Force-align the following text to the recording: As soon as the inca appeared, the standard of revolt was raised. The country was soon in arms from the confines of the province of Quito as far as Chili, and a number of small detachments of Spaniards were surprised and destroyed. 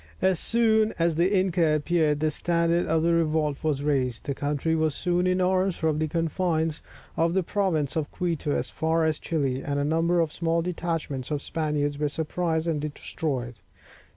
As 0.23 0.39
soon 0.39 0.95
as 0.97 1.13
the 1.13 1.37
inca 1.37 1.75
appeared, 1.75 2.21
the 2.21 2.31
standard 2.31 2.87
of 2.87 3.03
revolt 3.03 3.63
was 3.63 3.83
raised. 3.83 4.23
The 4.23 4.33
country 4.33 4.73
was 4.75 4.95
soon 4.95 5.27
in 5.27 5.39
arms 5.39 5.75
from 5.77 5.99
the 5.99 6.07
confines 6.07 6.81
of 7.15 7.35
the 7.35 7.43
province 7.43 7.95
of 7.95 8.09
Quito 8.11 8.49
as 8.51 8.71
far 8.71 9.05
as 9.05 9.19
Chili, 9.19 9.61
and 9.61 9.77
a 9.79 9.83
number 9.83 10.19
of 10.19 10.31
small 10.33 10.63
detachments 10.63 11.29
of 11.29 11.43
Spaniards 11.43 11.99
were 11.99 12.09
surprised 12.09 12.65
and 12.65 12.81
destroyed. 12.81 13.57